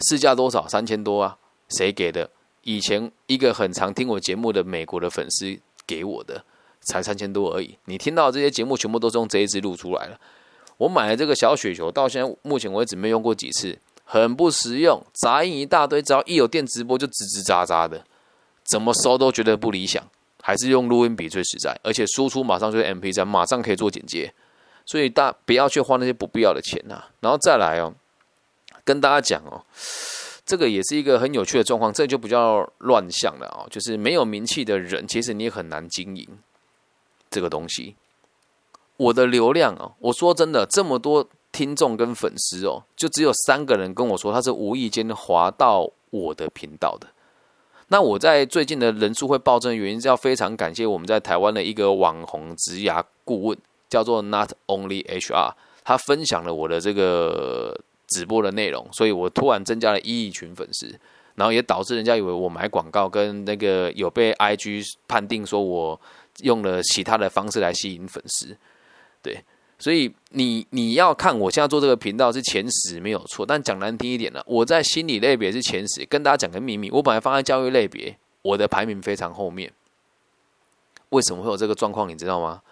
[0.00, 0.68] 市价多少？
[0.68, 1.38] 三千多啊？
[1.70, 2.28] 谁给的？
[2.60, 6.44] 以前一个很常听我节目的美国的粉丝给我的，
[6.82, 7.78] 才三千多而已。
[7.86, 10.20] 你听到这些节目全部都是用这一支录出来了。
[10.78, 18.04] 我买了这个小雪球，到现在目前为止没用过几次，很不实用，杂音一大堆，只要一有电直播就吱吱喳喳的，
[18.64, 20.02] 怎么收都觉得不理想，
[20.42, 24.32] 还是用录音笔最实在，而且输出马上就是 MP 三，马上可以做剪接。
[24.84, 27.92] 所以大不要去花那些不必要的钱呐，然后再来哦，
[28.84, 29.64] 跟大家讲哦，
[30.44, 36.28] 这个也是一个很有趣的状况，这就比较乱象了哦，就是没有名气的人，其实你也很难经营
[37.28, 37.96] 这个东西。
[38.96, 47.08] 我的流量哦，我说真的，这么多听众跟粉丝哦，就只有三个人跟我说他是无意间滑到我的频道的。
[47.88, 53.58] 那我在最近的人数会暴增的原因，是要非常感谢我们在台湾的一个网红职涯顾问。
[53.88, 55.52] 叫做 Not Only HR，
[55.84, 57.78] 他分享了我的这个
[58.08, 60.92] 直播的内容，所以我突然增加了一亿群粉丝，
[61.36, 65.98] 然后也导致人家以为我买广告跟那个有被 IG 判定说我
[66.40, 68.56] 用了其他的方式来吸引粉丝，
[69.22, 69.42] 对，
[69.78, 79.72] 所以你你要看我现在做这个频道是前十没有错，但讲难听一点呢，我在心理类别是前十，跟大家讲个秘密，我本来放在教育类别，我的排名非常后面，
[81.10, 82.62] 为什么会有这个状况，你知道吗？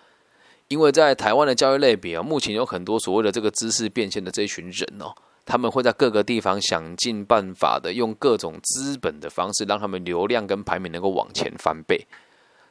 [0.68, 12.06] 因为在台湾的教育类别啊，目前有很多所谓的这个知识变现的这一群人哦，他们会在各个地方想尽办法的用各种资本的方式，让他们流量跟排名能够往前翻倍。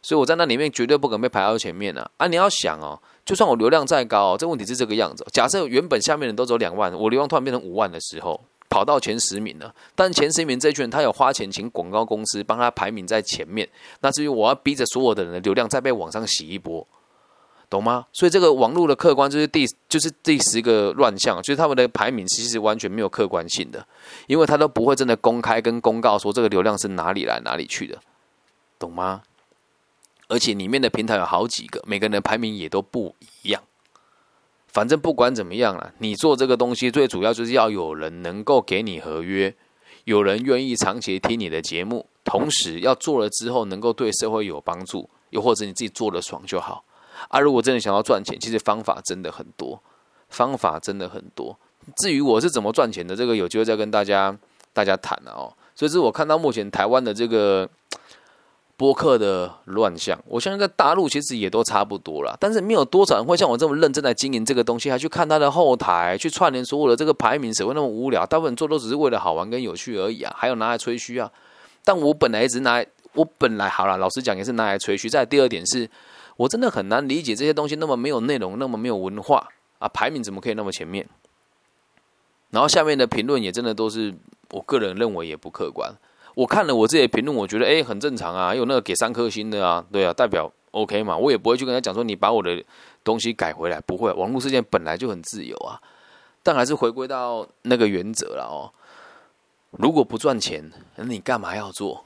[0.01, 2.09] 所以我在那里面绝对不可能被排到前面啊！
[2.17, 5.25] 啊，你要想哦，就算我流量再高，这问题是这个样子。
[5.31, 9.73] 假设原本下面人都走两万，我流量突然变成五万的时候，跑到前十名了。
[9.95, 13.69] 但前十名这群人，他有花钱请广告公司帮他排名在前面。
[14.01, 16.85] 那至于我要逼着所有的人的流量再被网上洗一波，
[17.69, 18.07] 懂吗？
[18.11, 23.87] 所以这个网络的客观就是第就是第十个乱象，就是他们的排名其实完全没有客观性的，
[24.27, 27.97] 因为他都不会真的公开跟公告说这个流量是哪里来哪里去的，
[28.77, 29.21] 懂吗？
[30.33, 33.61] 而且里面的平台有好几个，每个人的排名也都不一样。
[34.67, 39.53] 反正不管怎么样啊，你做这个东西最主要就是要有人能够给你合约，
[40.05, 46.83] 有人愿意长期听你的节目，同时要做了之后能够对社会有帮助，又或者你自己做的爽就好。
[47.29, 49.79] 啊，如果真的想要赚钱，其实方法真的很多，
[50.29, 51.55] 方法真的很多。
[51.97, 54.35] 至于我是怎么赚钱的，这个有机会再跟大家
[54.73, 55.53] 大家谈了哦。
[55.75, 57.69] 所以是我看到目前台湾的这个。
[58.75, 68.25] 播客的乱象，我相信在大陆其实也都差不多了，但是没有多少人会像我这么认真在经营这个东西，还去看他的后台，去串联所有的这个排名，谁会那么无聊？
[68.25, 71.31] 大部分做都只是为了好玩跟有趣而已啊，还有拿来吹嘘啊。
[71.85, 72.83] 但我本来一直拿，
[73.13, 75.07] 我本来好了，老实讲也是拿来吹嘘。
[75.07, 75.87] 再第二点是，
[76.35, 81.07] 我真的很难理解这些东西那么没有内容，那么没有文化啊，排名怎么可以那么前面？
[82.49, 84.13] 然后下面的评论也真的都是
[84.49, 85.93] 我个人认为也不客观。
[86.35, 92.63] 我看了我自己的评论，我觉得哎很正常啊，有那个给三颗星的啊，对啊，代表 OK 嘛，我也不会去跟他讲说你把我的
[93.03, 95.79] 东西改回来，不会，网络世界本来就很自由啊，
[96.41, 98.73] 但还是回归到那个原则了哦。
[99.71, 102.03] 如果不赚钱，那你干嘛要做？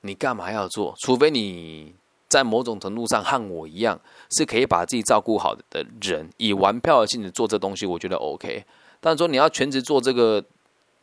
[0.00, 0.94] 你干嘛要做？
[1.00, 1.94] 除非你
[2.28, 8.64] 在某种程度上和我一样，是可以把自己照顾好的人，以玩票的性质做这东西，我觉得 OK。
[8.98, 10.42] 但是说你要全职做这个。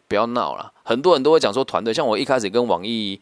[0.08, 1.94] 不要闹了，很多人都会讲说团队。
[1.94, 3.20] 像我一开始跟网易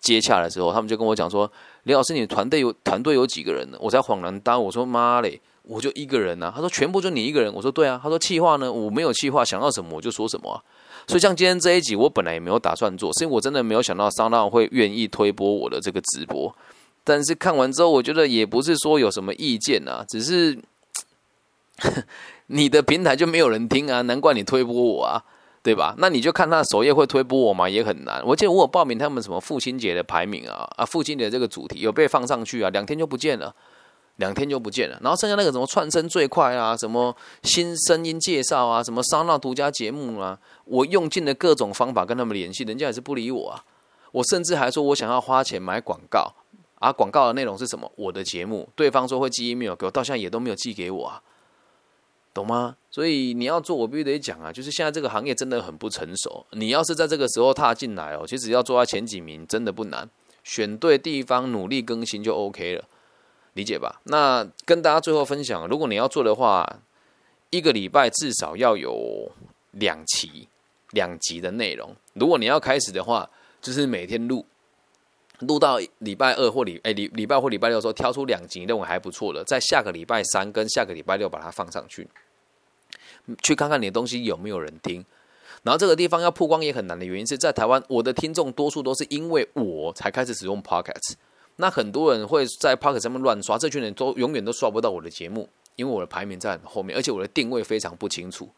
[0.00, 1.50] 接洽的时候，他们就跟我讲说
[1.84, 8.72] ：“李老师，你团队有团队有几个人呢？”我才恍然大悟，我说：“妈嘞，我就一个人呐。”他说：“全部就你一个人。”我说：“对啊。”他说：“气话呢？
[8.72, 10.58] 我没有气话，想到什么我就说什么啊。”
[11.06, 16.54] 所以像今天这一集，我本来也没有打算做，是因为我真的没有想到商浪会愿意推播我的这个直播。
[17.04, 20.56] 但是看完之后，我觉得也不是说有什么意见啊，只是
[22.46, 25.24] 你的平台就没有人听啊，难怪你推播我啊。
[25.62, 25.94] 对吧？
[25.98, 27.68] 那你就看他的首页会推播我吗？
[27.68, 28.20] 也很难。
[28.26, 33.54] 我记得我有报名他们什么父亲节的排名啊啊，父亲节这个主题有被放上去啊，两天就不见了，
[34.16, 34.98] 两天就不见了。
[35.00, 43.64] 然后剩下那个什么串声最快啊，什么新声音介绍啊，什么商闹独家节目啊，我用尽了各种方法跟他们联系，人家也是不理我啊。
[44.10, 46.34] 我甚至还说我想要花钱买广告
[46.80, 47.88] 啊，广告的内容是什么？
[47.94, 51.22] 我的节目，对方说会寄 email 给我，到现在也都没有寄给我啊。
[52.34, 52.76] 懂吗？
[52.90, 56.46] 所以你要做，我必须得讲啊，就是现在这个行业真的很不成熟。
[56.52, 60.08] 你要是在这个时候踏进来哦，其实要做到前几名真的不难，
[60.44, 62.84] 选对地方，努力更新就 OK 了，
[63.54, 64.00] 理解吧？
[64.04, 66.80] 那跟大家最后分享，如果你要做的话，
[67.50, 69.30] 一个礼拜至少要有
[69.72, 70.48] 两期、
[70.90, 71.94] 两集的内容。
[72.14, 73.28] 如果你要开始的话，
[73.60, 74.44] 就是每天录，
[75.46, 82.08] 录到礼拜二或礼哎礼礼拜或礼拜六的时候，挑出两集认为还不错的，在下个礼拜三跟下个礼拜六把它放上去。
[83.40, 85.04] 去看看你的东西有没有人听，
[85.62, 91.14] 然后这个地方要曝光也很难的原因是在台湾，我的听众多数都是因为我才开始使用 Pocket，
[91.56, 98.48] 那很多人会在 Pocket 上面乱刷，这群人都永远都刷不到我的节目，因为我的排名在很后面，而且我的定位非常不清楚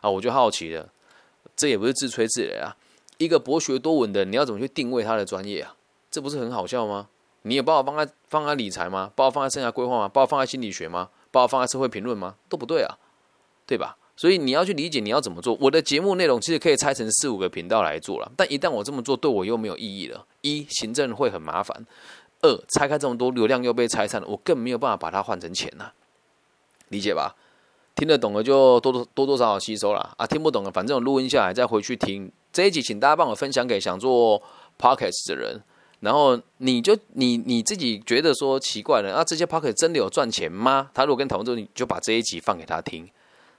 [0.00, 0.88] 啊，我就好奇了，
[1.54, 2.74] 这也不是自吹自擂啊，
[3.18, 5.74] 一个博学多闻的，你要怎么去定位他的专业啊？
[6.18, 7.06] 这不是很好笑吗？
[7.42, 9.12] 你也把我放在放在理财吗？
[9.14, 10.08] 把我放在生涯规划吗？
[10.08, 11.10] 把我放在心理学吗？
[11.30, 12.34] 把我放在社会评论吗？
[12.48, 12.98] 都不对啊。
[13.68, 13.96] 对吧？
[14.16, 15.56] 所以你要去理解你要怎么做。
[15.60, 20.26] 我的节目内容其实可以拆成四五个频道来做了，但一旦我这么做，对我又没有意义了。
[20.40, 21.84] 一，行政会很麻烦；
[22.42, 25.92] 二，拆开这么多流量又被拆散了，我更没有办法把它换成钱呐。
[26.88, 27.36] 理解吧？
[27.94, 30.26] 听得懂了就多多多多少少吸收了啊！
[30.26, 34.42] 听不懂的，反正我录音下来再回去听这一集，请大家帮我分享给想做
[34.76, 35.62] podcast 的人。
[36.00, 40.90] 然后你就你你自己觉得说奇怪了啊，这些 p o c k e t 真的有赚钱吗？
[40.94, 43.08] 他如果跟讨论之后，你就把这一集放给他听。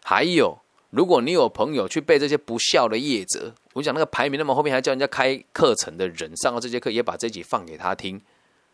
[0.04, 0.58] 还有，
[0.92, 8.22] 如果你有朋友去背这些不孝的业者，我讲那个排名那么后面还叫人家开课程的人，上了这节课也把这集放给他听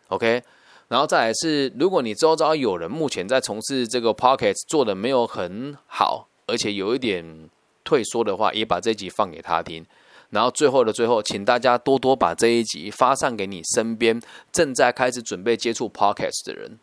[0.09, 0.43] ，OK。
[0.87, 7.49] 然后再来是，如果你周遭有人目前在从事这个 Pocket 做的没有很好，而且有一点
[7.83, 9.83] 退缩的话，也把这集放给他听。
[10.29, 16.79] 然后最后的最后，请大家多多把这一集发散给你身边正在开始准备接触 Pocket 的人。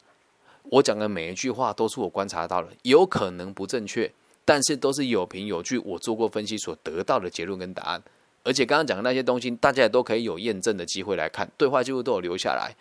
[0.65, 4.13] 我讲的每一句话都是我观察到的，有可能不正确。
[4.45, 8.03] 但是都是有凭有据，我做过分析所得到的结论跟答案，
[8.43, 12.75] 而且刚刚讲的那些东西，大家也都可以有验证的机会来看，对话记录都有留下来，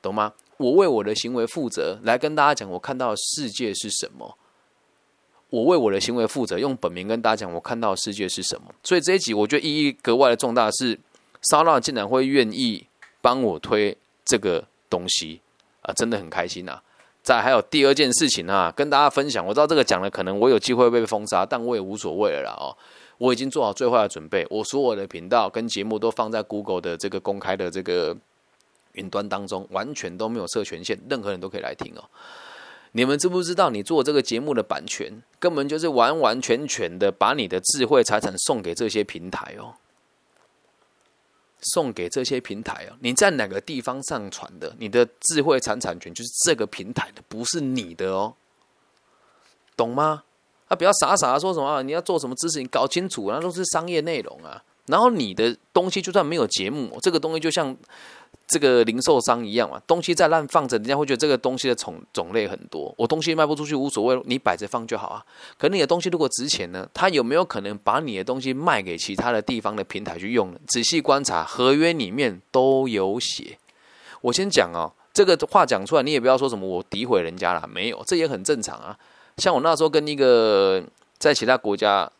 [0.00, 0.32] 懂吗？
[0.56, 4.38] 我为我的行为负责，来跟大家讲我看到的世界是什么。
[5.50, 8.72] 我为我的行为负责，用本名跟大家讲我看到的世界是什么。
[8.82, 10.98] 所以这一集我觉得意义格外的重大，是
[11.42, 12.86] 沙拉竟然会愿意
[13.20, 15.40] 帮我推这个东西
[15.82, 16.80] 啊，真的很开心呐。
[17.22, 19.44] 再还有第二件事情啊，跟大家分享。
[19.44, 22.74] 我知道这个讲了，可能我有机会被封杀，但我也无所谓了啦哦。
[23.18, 28.16] 我已经做好最坏的准备，我所有的频道跟节目都放在 Google 的这个公开的这个
[28.92, 32.04] 云端当中，完全都没有设权限，任何人都可以来听哦。
[32.92, 39.74] 你们知不知道，你做这个节目的版权，根本就是完完全全的把你的智慧财产送给这些平台哦。
[41.62, 48.34] 送给这些平台哦，你在哪个地方上传的，你的智慧财产权就是这个平台的，不是你的哦，
[49.76, 50.24] 懂吗？
[50.68, 54.64] 啊，不要傻傻的说什么，你要做什么知识，你搞清楚，那都是商业内容啊。
[54.86, 57.76] 然后你的东西就算没有节目，这个东西就像。
[58.50, 62.92] 这个零售商一样嘛，东西再烂放着，人家会觉得这个东西的种种类很多。
[62.98, 65.24] 我东西卖不出去无所谓，你摆着放就好啊。
[65.56, 70.58] 可你的东西如果值钱呢，他有没有可能把你的东西卖给其他的地方的平台去用呢？
[70.66, 73.56] 仔细观察，合约里面都有写。
[74.20, 78.98] 我先讲哦，这个话讲出来，你也不要说什么我诋毁人家啦，没有，这也很正常啊。
[79.36, 80.82] 像我那时候跟一个
[81.18, 82.10] 在其他国家，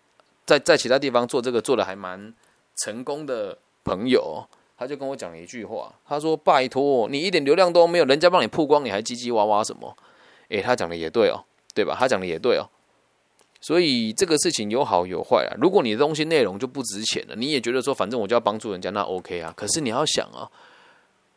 [0.46, 2.32] 在在其他地方做这个做的还蛮
[2.84, 4.46] 成功的朋友。
[4.80, 9.94] 他就跟我讲了一句话，他说：“拜托，你一点流量都没有，人家帮你曝光，你还唧唧哇哇什么？”
[10.48, 11.94] 诶，他讲的也对哦，对吧？
[11.98, 12.64] 他讲的也对哦。
[13.60, 15.52] 所以这个事情有好有坏啊。
[15.60, 19.52] 如果你的东西内容就不值钱了，你也觉得说，反正我就要帮助人家，那 OK 啊。
[19.54, 20.50] 可是你要想啊，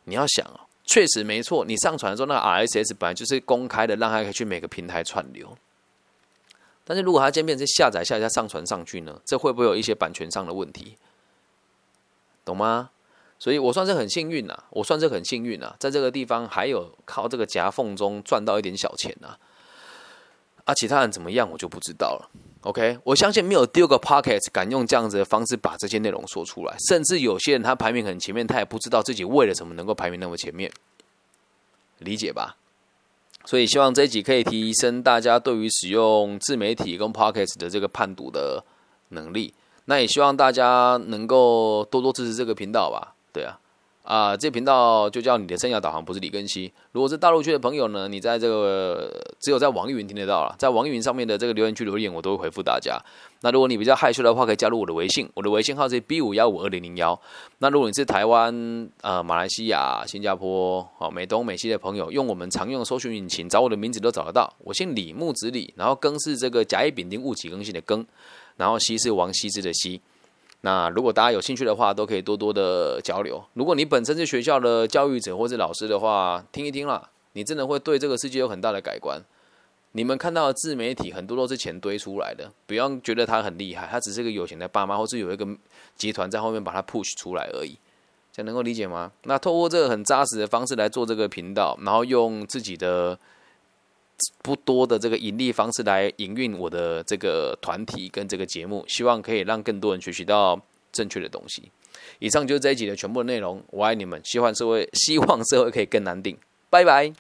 [0.05, 5.57] 你要想啊，确实没错，你上传的时候，那 RSS 本来就是公开的，让他可以去每个平台串流。
[6.85, 10.95] 但是如果他今天变成下载下再上传上去呢，这会不会有一些版权上的问题？
[12.45, 12.91] 懂吗？
[13.43, 19.35] 所以我算是很幸运呐，我算是很幸运呐，在这个地方还有靠这个夹缝中赚到一点小钱呐。
[20.63, 22.29] 啊，其他人怎么样我就不知道了。
[22.61, 30.71] OK，我相信没有第二个 Pocket 敢用这样子的方式把这些内容说出来，甚至有些人他排名很前面，他也不知道自己为了什么能够排名那么前面，
[31.97, 32.55] 理解吧？
[33.43, 38.63] 所以希望这一集可以提升大家对于使用自媒体跟 Pocket 的这个判读的
[39.09, 39.53] 能力。
[39.83, 43.12] 那也希望大家能够多多支持这个频道吧。
[43.33, 43.59] 对啊，
[44.03, 46.71] 啊，这频道就叫你的生涯导航，不是李根熙。
[46.91, 52.97] 如果是大陆区的朋友呢，你在这个只有在网易云听得到了，在网易云上面的这个留言区留言，我都会回复大家。
[53.41, 57.19] 那如果你比较害羞的话，可以加入我的微信，我的微信号是 B 五幺五二零零幺。
[57.57, 64.53] 那如果你是台湾、呃马来西亚、新加坡、哦美东、美西的朋友，用我们常用的搜寻引擎找我的名字都找得到。
[64.59, 68.05] 我姓李，木子李，然后庚是这个甲乙丙丁戊己庚辛的庚，
[68.57, 70.01] 然后西是王羲之的羲。
[70.65, 73.43] 那如果大家有兴趣的话，都可以多多的交流。
[73.53, 79.21] 如果你本身是学校的教育者或是老师的话，听一听啦，你真的会对这个世界有很大的改观。
[79.91, 85.45] 你们看到的自媒体很多都是钱堆出来的，不要觉得他很厉害，他只是个有钱的爸妈，或是有一个
[85.97, 87.77] 集团在后面把他 push 出来而已。
[88.31, 89.11] 这样能够理解吗？
[89.23, 93.19] 那透过这个很扎实的方式来做这个频道，然后用自己的。
[94.41, 100.59] 不多的这个盈利方式来营运我的这个团体跟这个节目，希望可以让更多人学习到
[100.91, 101.71] 正确的东西。
[102.19, 106.37] 以上就是这一集的全部内容，我爱你们，希望社会希望社会可以更难定，
[106.69, 107.13] 拜拜。